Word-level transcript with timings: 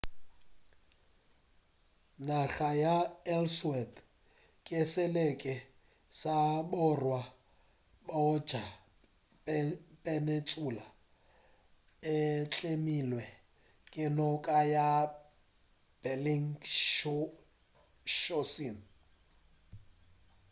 naga 2.27 2.69
ya 2.83 2.95
ellsworth 3.35 3.97
ke 4.65 4.79
selete 4.93 5.53
sa 6.19 6.35
borwa 6.71 7.21
bja 8.07 8.63
peninsula 10.03 10.85
e 12.15 12.17
tlemilwe 12.51 13.25
ke 13.91 14.03
noka 14.17 14.57
ya 14.75 14.89
belingshausen 16.01 18.77